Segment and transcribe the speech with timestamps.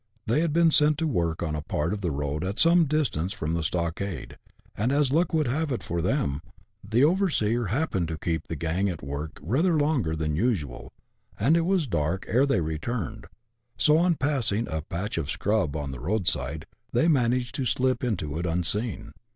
[0.25, 3.33] They had been sent to work on a part of the road at some distance
[3.33, 4.39] from the stockade,
[4.75, 6.41] and, as luck would have it for them,
[6.83, 8.63] the overseer happened to keep the CHAP.
[8.63, 9.41] IV.] CONFESSIONS OF A BUSHRANGER.
[9.45, 10.93] 39 gang at work rather longer than usual,
[11.39, 13.27] and it was dusk ere they returned;
[13.77, 18.03] so, on passing a" patch of scrub" on the road side, they managed to slip
[18.03, 19.11] into it unseen.